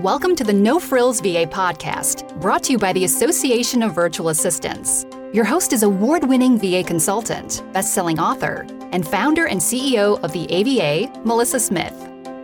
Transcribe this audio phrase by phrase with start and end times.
[0.00, 4.30] Welcome to the No Frills VA podcast, brought to you by the Association of Virtual
[4.30, 5.04] Assistants.
[5.34, 10.32] Your host is award winning VA consultant, best selling author, and founder and CEO of
[10.32, 11.92] the AVA, Melissa Smith.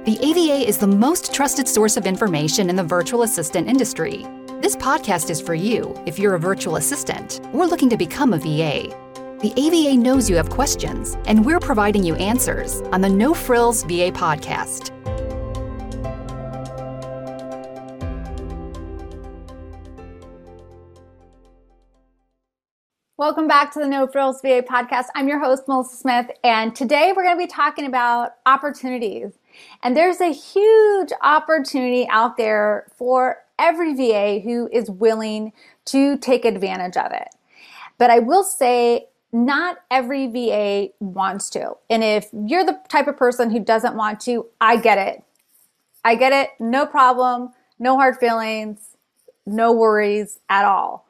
[0.05, 4.27] The AVA is the most trusted source of information in the virtual assistant industry.
[4.61, 8.39] This podcast is for you if you're a virtual assistant or looking to become a
[8.39, 8.95] VA.
[9.41, 13.83] The AVA knows you have questions, and we're providing you answers on the No Frills
[13.85, 14.93] VA podcast.
[23.19, 25.07] Welcome back to the No Frills VA podcast.
[25.15, 29.33] I'm your host, Melissa Smith, and today we're going to be talking about opportunities.
[29.83, 35.55] And there's a huge opportunity out there for every VA who is willing
[35.87, 37.29] to take advantage of it.
[37.97, 41.73] But I will say, not every VA wants to.
[41.89, 45.25] And if you're the type of person who doesn't want to, I get it.
[46.05, 46.51] I get it.
[46.61, 47.55] No problem.
[47.79, 48.95] No hard feelings.
[49.47, 51.09] No worries at all.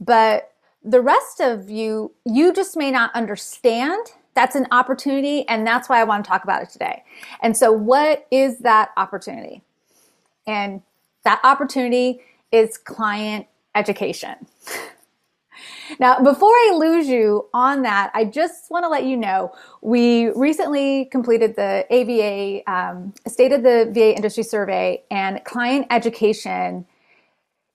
[0.00, 0.50] But
[0.84, 4.06] the rest of you, you just may not understand.
[4.34, 7.04] That's an opportunity, and that's why I want to talk about it today.
[7.40, 9.62] And so, what is that opportunity?
[10.46, 10.82] And
[11.24, 12.20] that opportunity
[12.52, 14.34] is client education.
[16.00, 20.30] Now, before I lose you on that, I just want to let you know we
[20.30, 26.86] recently completed the AVA um, State of the VA Industry Survey, and client education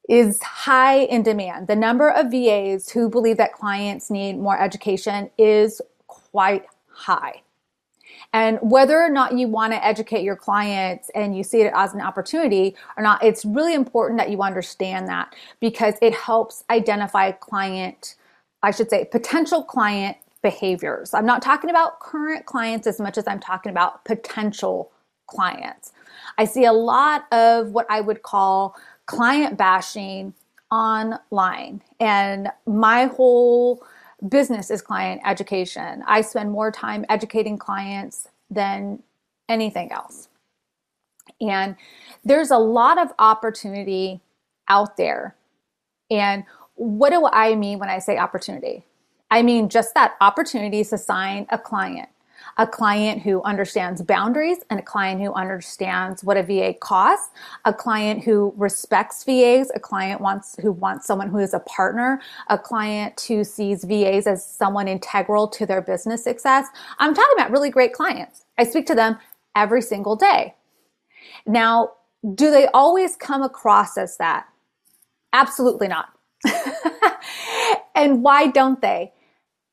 [0.10, 1.68] is high in demand.
[1.68, 7.44] The number of VAs who believe that clients need more education is quite high.
[8.34, 11.94] And whether or not you want to educate your clients and you see it as
[11.94, 17.32] an opportunity or not, it's really important that you understand that because it helps identify
[17.32, 18.16] client,
[18.62, 21.14] I should say, potential client behaviors.
[21.14, 24.92] I'm not talking about current clients as much as I'm talking about potential
[25.28, 25.92] clients.
[26.38, 28.76] I see a lot of what I would call
[29.10, 30.36] client bashing
[30.72, 31.82] online.
[32.00, 33.84] And my whole
[34.28, 36.04] business is client education.
[36.06, 39.02] I spend more time educating clients than
[39.50, 40.30] anything else.
[41.42, 41.76] And
[42.24, 44.22] there's a lot of opportunity
[44.68, 45.36] out there.
[46.12, 46.44] And
[46.76, 48.86] what do I mean when I say opportunity?
[49.32, 52.10] I mean just that opportunity to sign a client
[52.60, 57.30] a client who understands boundaries and a client who understands what a VA costs,
[57.64, 62.22] a client who respects VAs, a client wants who wants someone who is a partner,
[62.50, 66.68] a client who sees VAs as someone integral to their business success.
[67.00, 68.44] I'm talking about really great clients.
[68.58, 69.18] I speak to them
[69.56, 70.56] every single day.
[71.48, 71.94] Now,
[72.36, 74.48] do they always come across as that?
[75.32, 76.10] Absolutely not.
[77.96, 79.14] and why don't they?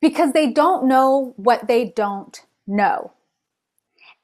[0.00, 3.12] Because they don't know what they don't no.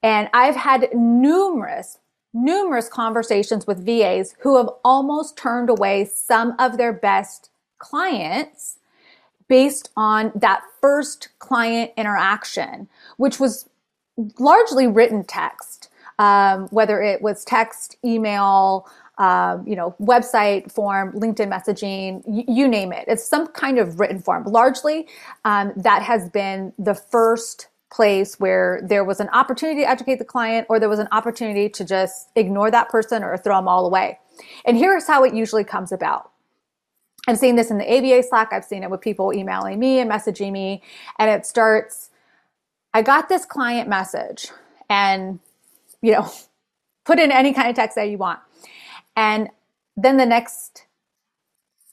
[0.03, 1.99] And I've had numerous,
[2.35, 8.79] numerous conversations with VAs who have almost turned away some of their best clients
[9.49, 12.89] based on that first client interaction,
[13.19, 13.69] which was
[14.39, 18.89] largely written text, um, whether it was text, email,
[19.19, 23.05] um, you know, website form, LinkedIn messaging, y- you name it.
[23.09, 24.45] It's some kind of written form.
[24.45, 25.09] Largely,
[25.45, 30.25] um, that has been the first place where there was an opportunity to educate the
[30.25, 33.87] client or there was an opportunity to just ignore that person or throw them all
[33.87, 34.19] away.
[34.65, 36.31] And here's how it usually comes about.
[37.29, 38.53] I'm seeing this in the AVA Slack.
[38.53, 40.83] I've seen it with people emailing me and messaging me.
[41.19, 42.11] And it starts,
[42.95, 44.49] I got this client message
[44.89, 45.39] and,
[46.01, 46.29] you know,
[47.05, 48.41] put in any kind of text that you want.
[49.17, 49.51] And
[49.97, 50.87] then the next,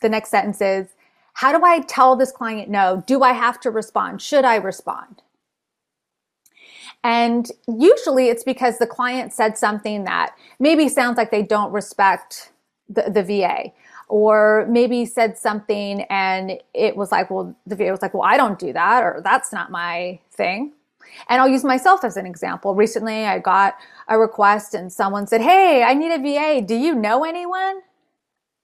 [0.02, 0.88] the next sentence is,
[1.34, 3.04] how do I tell this client no?
[3.06, 4.22] Do I have to respond?
[4.22, 5.22] Should I respond?
[7.04, 12.52] And usually it's because the client said something that maybe sounds like they don't respect
[12.90, 13.72] the, the VA
[14.10, 18.38] or maybe said something and it was like, well, the VA was like, well, I
[18.38, 20.74] don't do that or that's not my thing.
[21.28, 22.76] And I'll use myself as an example.
[22.76, 23.76] Recently, I got
[24.08, 26.62] a request and someone said, Hey, I need a VA.
[26.66, 27.82] Do you know anyone?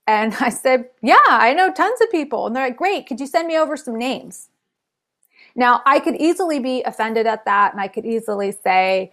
[0.07, 2.47] And I said, Yeah, I know tons of people.
[2.47, 3.07] And they're like, Great.
[3.07, 4.49] Could you send me over some names?
[5.55, 9.11] Now, I could easily be offended at that and I could easily say,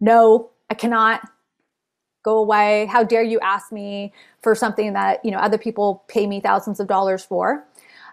[0.00, 1.28] no, I cannot
[2.24, 2.86] go away.
[2.86, 4.12] How dare you ask me
[4.42, 7.66] for something that, you know, other people pay me thousands of dollars for?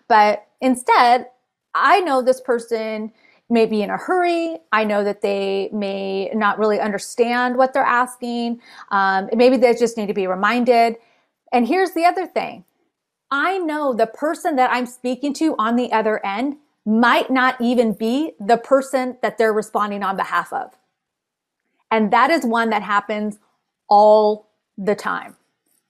[0.07, 1.27] But instead,
[1.73, 3.11] I know this person
[3.49, 4.57] may be in a hurry.
[4.71, 8.61] I know that they may not really understand what they're asking.
[8.89, 10.95] Um, maybe they just need to be reminded.
[11.51, 12.65] And here's the other thing.
[13.29, 17.93] I know the person that I'm speaking to on the other end might not even
[17.93, 20.73] be the person that they're responding on behalf of.
[21.91, 23.39] And that is one that happens
[23.89, 25.35] all the time.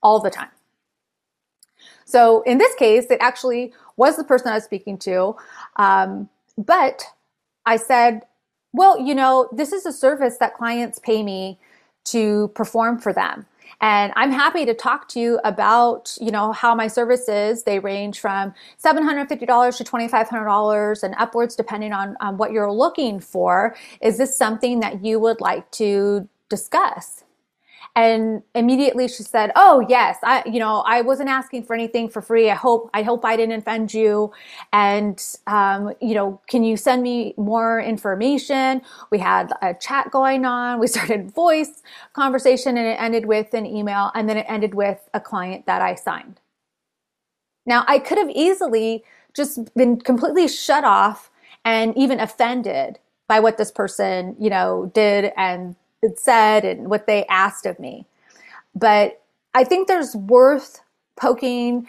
[0.03, 0.49] all the time.
[2.05, 5.35] So in this case, it actually was the person I was speaking to.
[5.77, 7.03] Um, but
[7.65, 8.21] I said,
[8.73, 11.59] well, you know, this is a service that clients pay me
[12.05, 13.45] to perform for them.
[13.79, 18.19] And I'm happy to talk to you about, you know, how my services, they range
[18.19, 18.53] from
[18.83, 23.75] $750 to $2,500 and upwards depending on, on what you're looking for.
[24.01, 27.23] Is this something that you would like to discuss?
[27.95, 32.21] And immediately she said, "Oh yes, I you know I wasn't asking for anything for
[32.21, 32.49] free.
[32.49, 34.31] I hope I hope I didn't offend you.
[34.71, 40.45] And um, you know, can you send me more information?" We had a chat going
[40.45, 40.79] on.
[40.79, 41.83] We started voice
[42.13, 45.81] conversation, and it ended with an email, and then it ended with a client that
[45.81, 46.39] I signed.
[47.65, 49.03] Now I could have easily
[49.35, 51.29] just been completely shut off
[51.65, 55.75] and even offended by what this person you know did and
[56.15, 58.05] said and what they asked of me.
[58.75, 59.21] But
[59.53, 60.81] I think there's worth
[61.17, 61.87] poking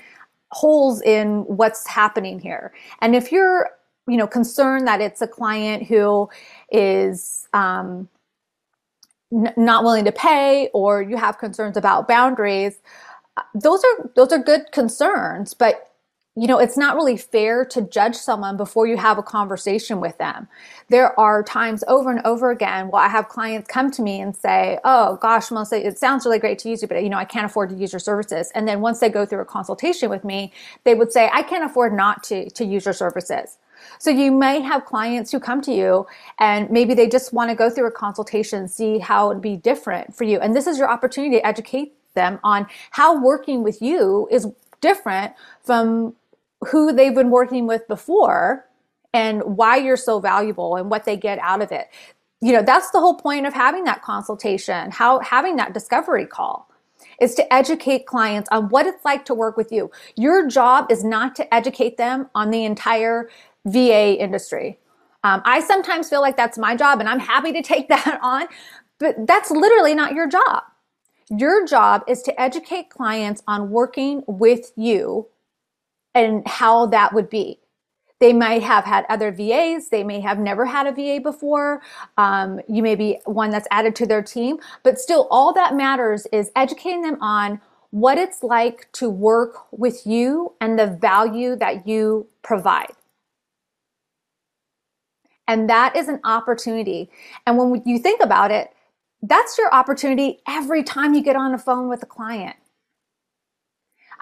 [0.52, 2.72] holes in what's happening here.
[3.00, 3.70] And if you're,
[4.08, 6.30] you know, concerned that it's a client who
[6.70, 8.08] is um,
[9.32, 12.80] n- not willing to pay, or you have concerns about boundaries,
[13.36, 15.54] uh, those are those are good concerns.
[15.54, 15.91] But
[16.36, 20.16] you know, it's not really fair to judge someone before you have a conversation with
[20.18, 20.48] them.
[20.88, 24.34] There are times over and over again where I have clients come to me and
[24.34, 27.26] say, Oh gosh, Melissa, it sounds really great to use you, but you know, I
[27.26, 28.50] can't afford to use your services.
[28.54, 30.52] And then once they go through a consultation with me,
[30.84, 33.58] they would say, I can't afford not to, to use your services.
[33.98, 36.06] So you may have clients who come to you
[36.38, 40.14] and maybe they just want to go through a consultation, see how it'd be different
[40.14, 40.40] for you.
[40.40, 44.46] And this is your opportunity to educate them on how working with you is
[44.80, 46.14] different from
[46.68, 48.66] who they've been working with before
[49.14, 51.88] and why you're so valuable and what they get out of it.
[52.40, 56.68] You know, that's the whole point of having that consultation, how having that discovery call
[57.20, 59.90] is to educate clients on what it's like to work with you.
[60.16, 63.28] Your job is not to educate them on the entire
[63.66, 64.78] VA industry.
[65.24, 68.46] Um, I sometimes feel like that's my job and I'm happy to take that on,
[68.98, 70.64] but that's literally not your job.
[71.30, 75.28] Your job is to educate clients on working with you
[76.14, 77.58] and how that would be.
[78.20, 79.88] They might have had other VAs.
[79.88, 81.82] They may have never had a VA before.
[82.16, 86.26] Um, you may be one that's added to their team, but still, all that matters
[86.32, 87.60] is educating them on
[87.90, 92.92] what it's like to work with you and the value that you provide.
[95.48, 97.10] And that is an opportunity.
[97.46, 98.70] And when you think about it,
[99.22, 102.56] that's your opportunity every time you get on the phone with a client.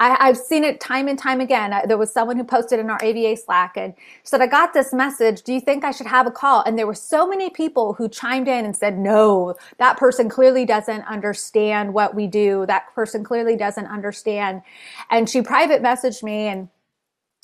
[0.01, 1.75] I, have seen it time and time again.
[1.87, 3.93] there was someone who posted in our AVA Slack and
[4.23, 5.43] said, I got this message.
[5.43, 6.63] Do you think I should have a call?
[6.65, 10.65] And there were so many people who chimed in and said, no, that person clearly
[10.65, 12.65] doesn't understand what we do.
[12.67, 14.63] That person clearly doesn't understand.
[15.11, 16.71] And she private messaged me and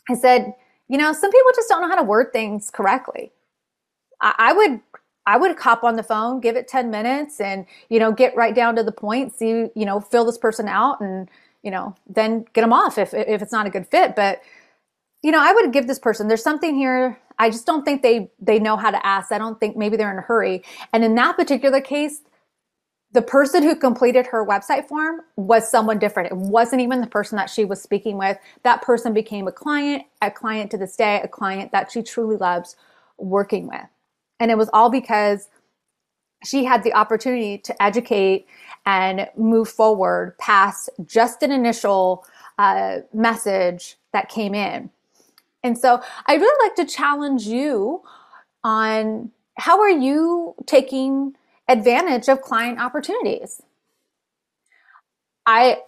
[0.08, 0.54] I said,
[0.88, 3.32] you know, some people just don't know how to word things correctly.
[4.22, 4.80] I, I would
[5.28, 8.54] I would cop on the phone, give it 10 minutes and, you know, get right
[8.54, 11.28] down to the point, see, you know, fill this person out and,
[11.66, 14.14] you know, then get them off if, if it's not a good fit.
[14.14, 14.40] But,
[15.22, 17.18] you know, I would give this person, there's something here.
[17.40, 19.32] I just don't think they, they know how to ask.
[19.32, 20.62] I don't think maybe they're in a hurry.
[20.92, 22.20] And in that particular case,
[23.10, 26.30] the person who completed her website form was someone different.
[26.30, 28.38] It wasn't even the person that she was speaking with.
[28.62, 32.36] That person became a client, a client to this day, a client that she truly
[32.36, 32.76] loves
[33.18, 33.86] working with.
[34.38, 35.48] And it was all because
[36.44, 38.46] she had the opportunity to educate
[38.86, 42.24] and move forward past just an initial
[42.58, 44.90] uh, message that came in.
[45.62, 48.02] And so I'd really like to challenge you
[48.62, 51.34] on how are you taking
[51.68, 53.60] advantage of client opportunities?
[55.44, 55.78] I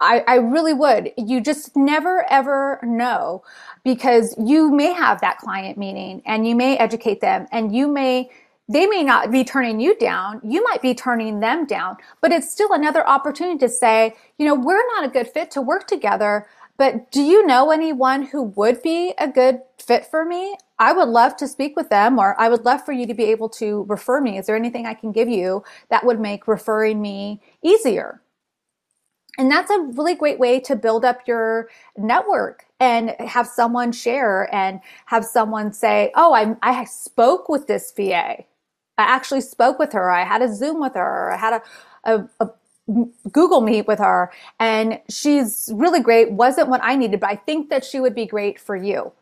[0.00, 1.12] I, I, really would.
[1.16, 3.42] You just never ever know
[3.82, 8.30] because you may have that client meeting and you may educate them and you may
[8.68, 10.40] they may not be turning you down.
[10.44, 14.54] You might be turning them down, but it's still another opportunity to say, you know,
[14.54, 16.46] we're not a good fit to work together,
[16.76, 20.56] but do you know anyone who would be a good fit for me?
[20.78, 23.24] I would love to speak with them, or I would love for you to be
[23.24, 24.38] able to refer me.
[24.38, 28.22] Is there anything I can give you that would make referring me easier?
[29.38, 34.52] And that's a really great way to build up your network and have someone share
[34.54, 38.44] and have someone say, Oh, I, I spoke with this VA.
[38.98, 40.10] I actually spoke with her.
[40.10, 41.32] I had a Zoom with her.
[41.32, 41.62] I had a,
[42.04, 42.50] a, a
[43.32, 46.32] Google Meet with her, and she's really great.
[46.32, 49.12] Wasn't what I needed, but I think that she would be great for you.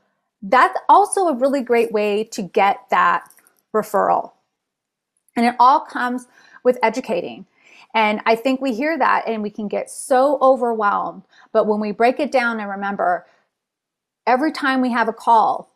[0.43, 3.29] That's also a really great way to get that
[3.75, 4.33] referral.
[5.37, 6.27] And it all comes
[6.65, 7.47] with educating.
[7.95, 11.25] And I think we hear that and we can get so overwhelmed.
[11.53, 13.27] But when we break it down and remember,
[14.27, 15.73] every time we have a call,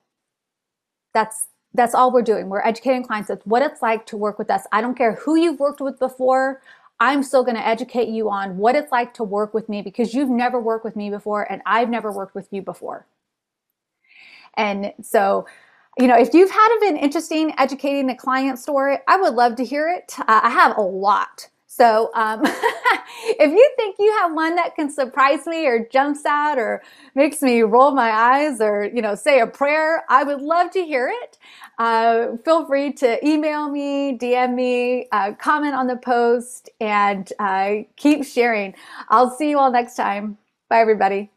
[1.15, 2.49] that's that's all we're doing.
[2.49, 3.31] We're educating clients.
[3.31, 4.63] It's what it's like to work with us.
[4.73, 6.61] I don't care who you've worked with before.
[6.99, 10.13] I'm still going to educate you on what it's like to work with me because
[10.13, 13.07] you've never worked with me before and I've never worked with you before.
[14.55, 15.47] And so,
[15.99, 19.65] you know, if you've had an interesting educating a client story, I would love to
[19.65, 20.15] hear it.
[20.19, 21.49] Uh, I have a lot.
[21.73, 26.59] So um, if you think you have one that can surprise me or jumps out
[26.59, 26.83] or
[27.15, 30.85] makes me roll my eyes or, you know, say a prayer, I would love to
[30.85, 31.39] hear it.
[31.79, 37.77] Uh, feel free to email me, DM me, uh, comment on the post, and uh,
[37.95, 38.75] keep sharing.
[39.09, 40.39] I'll see you all next time.
[40.69, 41.31] Bye, everybody.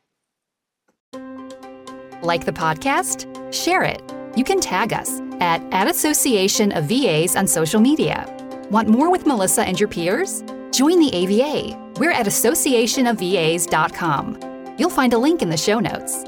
[2.23, 3.53] Like the podcast?
[3.53, 4.01] Share it.
[4.35, 8.42] You can tag us at, at Association of VAs on social media.
[8.73, 10.43] Want more with Melissa and your peers?
[10.71, 11.77] Join the AVA.
[11.99, 14.75] We're at associationofvas.com.
[14.79, 16.23] You'll find a link in the show notes.